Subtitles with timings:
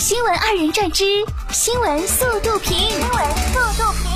[0.00, 1.04] 新闻二人转之
[1.52, 2.74] 新闻速度评。
[2.74, 4.08] 新闻速度评。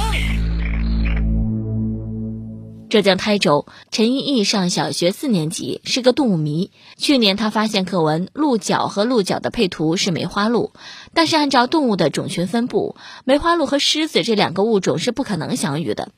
[2.88, 6.70] 浙江台州陈依依上小学四年级，是个动物迷。
[6.96, 10.72] 去年他发现课文“鹿角”和“鹿角”的配图是梅花鹿，
[11.12, 12.96] 但是按照动物的种群分布，
[13.26, 16.12] 梅花鹿和狮子这两个物种是不可能相遇的。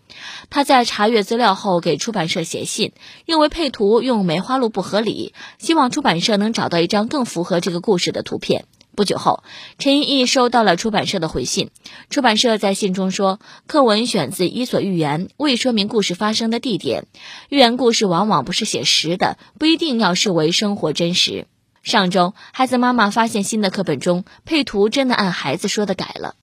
[0.48, 2.92] 他在查阅资料后给出版社写信，
[3.24, 8.66] 认为配图用梅花鹿不合理，希望出版社能找到一张更符合这个故事的图片。
[8.96, 9.44] 不久后，
[9.78, 11.70] 陈依依收到了出版社的回信。
[12.10, 17.06] 出版社在信中说，课文选自《伊索寓言》，未说明故事发生的地点。
[17.50, 21.46] 寓言故事往往不是写实的，不一定要视为生活真实。
[21.82, 26.34] 上周，孩子妈妈发现新的课本中配图真的按孩子说的改了。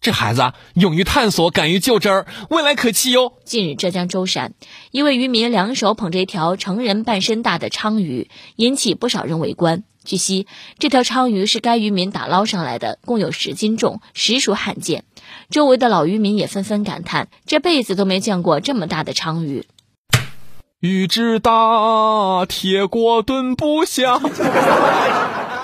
[0.00, 3.34] 这孩子勇于探索，敢于较真儿，未来可期哟。
[3.44, 4.54] 近日，浙江舟山
[4.92, 9.84] 一位渔民两手捧着一条成人半身大的鲳鱼，引起不少人围观。
[10.10, 10.48] 据悉，
[10.80, 15.04] 这条鲳鱼是该渔民打捞上来的，共有十斤重，实属罕见。
[15.50, 19.66] 周围的老渔民也纷纷感叹，这辈子都没见过这么大的鲳鱼。
[20.80, 24.18] 鱼之大，铁锅炖不下。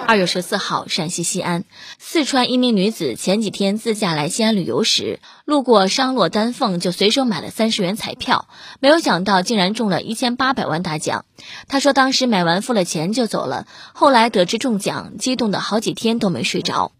[0.06, 1.64] 二月十四号，陕西西安，
[1.98, 8.46] 四川一名女子前几天自驾来西安旅游时，路过商洛丹凤，就随手买了三十元彩票，
[8.78, 11.24] 没有想到竟然中了一千八百万大奖。
[11.66, 16.92] 她说当时买完付了钱就走了，后来得知中奖，激动的好几天都没睡着。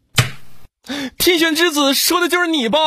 [1.16, 2.78] 天选之子，说的就是你吧？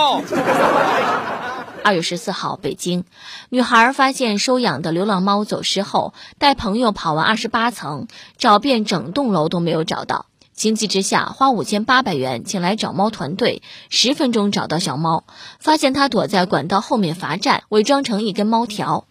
[1.84, 3.04] 二月十四号，北京，
[3.50, 10.26] 女孩发现收养的流浪猫走失后，带朋友跑完二十八层，找遍整栋楼都没有找到。
[10.54, 15.24] 情急之下，花五千八百元请来找猫团队，十分钟找到小猫，
[15.60, 19.06] 发现它躲在管道后面罚站，伪装成一根猫条。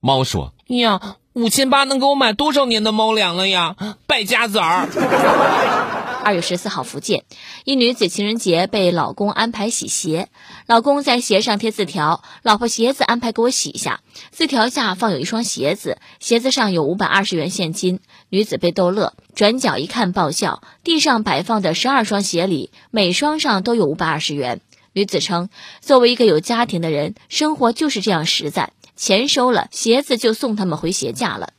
[0.00, 3.76] 猫说：“呀，五千八能给我买多少年的猫粮了呀？
[4.06, 4.88] 败家子儿！”
[6.22, 7.24] 二月十四号，福建
[7.64, 10.28] 一女子情人节被老公安排洗鞋，
[10.66, 14.00] 老公在鞋上贴字条：“老婆鞋子安排给我洗一下。”
[14.30, 18.00] 字条下放有一双鞋子，鞋子上有五百二十元现金。
[18.28, 24.60] 女子被逗乐，转角一看爆笑，地上摆放的十二双鞋里，每双上都有五百二十元。
[24.92, 25.48] 女子称
[25.82, 31.52] ：“作为一个有家庭的人，生活就是这样实在，钱收了，鞋子就送他们回鞋架了。”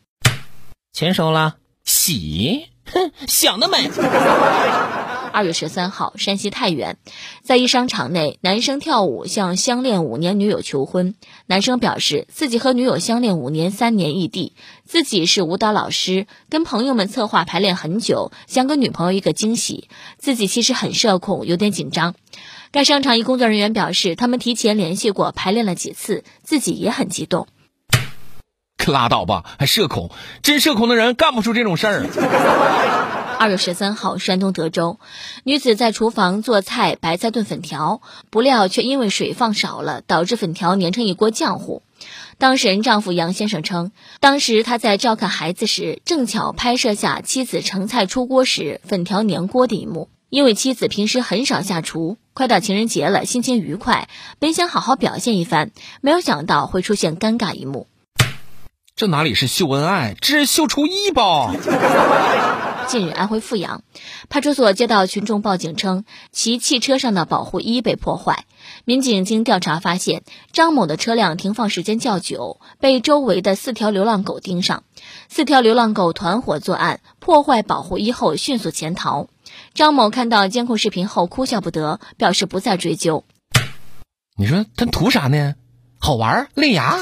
[0.93, 2.72] 钱收了，洗。
[2.85, 3.89] 哼，想得美！
[5.31, 6.97] 二月十三号，山西太原，
[7.41, 11.15] 在一商场内，男生跳舞向相恋五年女友求婚。
[11.47, 14.53] 男生表示自己和女友相恋五年，三年异地，
[14.85, 19.89] 自己是舞蹈老师，跟朋友们策划排练很久，想给女朋友一个惊喜。
[20.19, 22.13] 自己其实很社恐，有点紧张。
[22.71, 27.47] 该商场一工作人员表示，他们提前联系过，排练了几次，自己也很激动。
[28.83, 30.11] 可拉倒吧，还社恐？
[30.41, 32.05] 真社恐的人干不出这种事儿。
[33.39, 34.99] 二月十三号，山东德州，
[35.45, 41.81] 女子在厨房做菜，白菜炖粉条，不料却因为水放少了，导致粉条粘成一锅浆糊。
[42.37, 50.09] 当事人丈夫杨先生称，当时他在照看孩子时，正巧拍摄下妻子盛菜出锅时粉条粘锅的一幕。
[50.29, 55.71] 因为妻子平时很少下厨，快到情人节了，心情愉快，本想好好表现一番，
[56.01, 57.87] 没有想到会出现尴尬一幕。
[58.95, 61.51] 这哪里是秀恩爱，这是秀厨艺吧？
[62.87, 63.81] 近日，安徽阜阳
[64.29, 68.45] 派出所接到群众报警称，其汽车上的保护衣被破坏。
[68.85, 70.21] 民警经调查发现，
[70.51, 74.83] 张某的车辆停放时间较久，被周围的四条流浪狗盯上。
[75.27, 79.27] 四条流浪狗团伙作案，破坏保护衣后迅速潜逃。
[79.73, 83.23] 张某看到监控视频后哭笑不得，表示不再追究。
[84.37, 85.55] 你说他图啥呢？
[85.97, 86.47] 好玩？
[86.53, 86.99] 累牙？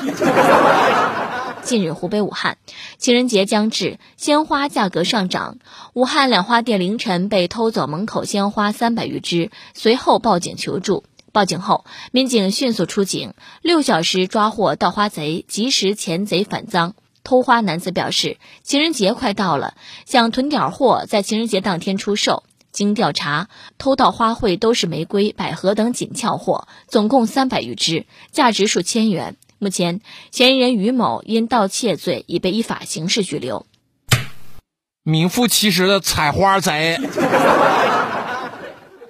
[1.64, 2.58] 近日，湖北武汉
[2.98, 5.58] 情人节将至，鲜花价格上涨。
[5.94, 11.04] 武汉两花店凌晨被偷走门口鲜花三百余枝，随后报警求助。
[11.32, 16.96] 报警后，民警迅速出警，六小时抓获盗花贼，及时钳贼反赃。
[17.24, 22.44] 偷花男子表示，情人节快到了，想囤点货，在情人节当天出售。
[22.72, 29.36] 经调查，偷盗花卉都是玫瑰、百合等紧俏货，总共三百余枝，价值数千元。
[29.64, 33.68] 目前，嫌疑人于某因盗窃罪已被依法刑事拘留。
[35.04, 36.98] 名副其实的采花贼。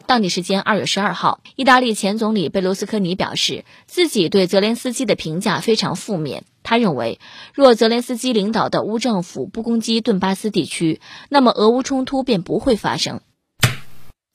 [0.06, 6.44] 当地时间二月十二号，意大利前总理贝卢斯科尼表示，自己对泽连斯基的评价非常负面。
[6.64, 7.22] 他认为，
[7.54, 11.00] 若泽连斯基领导的乌政府不攻击顿巴斯地区，
[11.30, 13.22] 那么俄乌冲突便不会发生。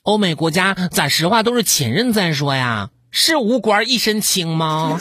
[0.03, 2.89] 欧美国家咋实话都是前任在说呀？
[3.19, 4.99] 是武官一身轻吗？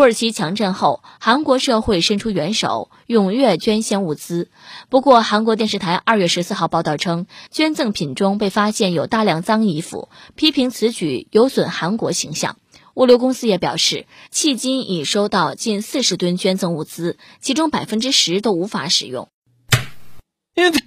[0.00, 4.48] 土耳其强震后，韩国社会伸出援手，踊跃捐献物资。
[4.88, 12.56] 不过，韩国电视台二月十四号报道称，捐赠品中被发现有大量脏衣服，批评此举有损韩国形象。
[12.94, 19.28] 物流公司也表示，迄今已收到近四十吨捐赠物资，其中百分之十都无法使用。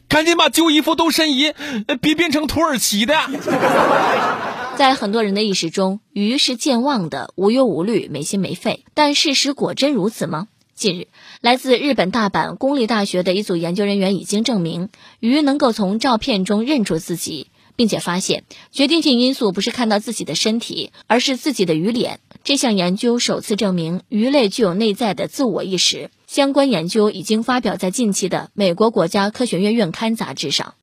[0.07, 1.53] 赶紧把旧衣服都申遗，
[2.01, 3.13] 别变成土耳其的。
[4.75, 8.83] 在很多人的意识中，鱼是健忘的、无忧无虑、没心没肺。
[8.95, 10.47] 但事实果真如此吗？
[10.73, 11.07] 近日，
[11.41, 14.89] 来自日本大阪公立大学的一组研究人员已经证明，
[15.19, 22.19] 鱼能够从照片中认出自己，并且发现决定性因素不是看到自己的身体，而是自己的鱼脸。
[22.43, 26.09] 这项研究首次证明鱼类具有内在的自我意识。
[26.25, 30.73] 相关研究已经发表在近期的美国国家科学院院刊杂志上。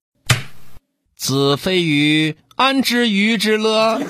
[1.21, 4.01] 子非鱼，安知鱼之乐？